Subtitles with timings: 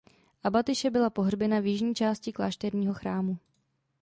[0.43, 3.37] Abatyše byla pohřbena v jižní části klášterního chrámu.